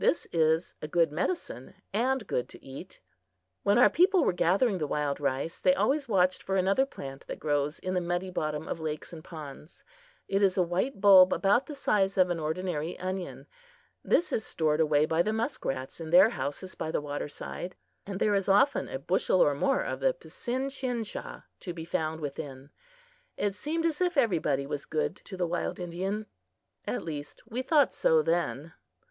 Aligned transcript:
This 0.01 0.25
is 0.31 0.73
a 0.81 0.87
good 0.87 1.11
medicine 1.11 1.75
and 1.93 2.25
good 2.25 2.49
to 2.49 2.65
eat. 2.65 3.01
When 3.61 3.77
our 3.77 3.87
people 3.87 4.25
were 4.25 4.33
gathering 4.33 4.79
the 4.79 4.87
wild 4.87 5.19
rice, 5.19 5.59
they 5.59 5.75
always 5.75 6.07
watched 6.09 6.41
for 6.41 6.55
another 6.55 6.87
plant 6.87 7.27
that 7.27 7.37
grows 7.39 7.77
in 7.77 7.93
the 7.93 8.01
muddy 8.01 8.31
bottom 8.31 8.67
of 8.67 8.79
lakes 8.79 9.13
and 9.13 9.23
ponds. 9.23 9.83
It 10.27 10.41
is 10.41 10.57
a 10.57 10.63
white 10.63 11.01
bulb 11.01 11.31
about 11.31 11.67
the 11.67 11.75
size 11.75 12.17
of 12.17 12.31
an 12.31 12.39
ordinary 12.39 12.97
onion. 12.97 13.45
This 14.03 14.33
is 14.33 14.43
stored 14.43 14.79
away 14.79 15.05
by 15.05 15.21
the 15.21 15.31
muskrats 15.33 16.01
in 16.01 16.09
their 16.09 16.29
houses 16.31 16.73
by 16.73 16.89
the 16.89 16.99
waterside, 16.99 17.75
and 18.03 18.19
there 18.19 18.33
is 18.33 18.49
often 18.49 18.87
a 18.89 18.97
bushel 18.97 19.39
or 19.39 19.53
more 19.53 19.83
of 19.83 19.99
the 19.99 20.15
psinchinchah 20.19 21.43
to 21.59 21.73
be 21.75 21.85
found 21.85 22.21
within. 22.21 22.71
It 23.37 23.53
seemed 23.53 23.85
as 23.85 24.01
if 24.01 24.17
everybody 24.17 24.65
was 24.65 24.87
good 24.87 25.15
to 25.25 25.37
the 25.37 25.45
wild 25.45 25.79
Indian; 25.79 26.25
at 26.87 27.03
least 27.03 27.43
we 27.45 27.61
thought 27.61 27.93
so 27.93 28.23
then. 28.23 28.73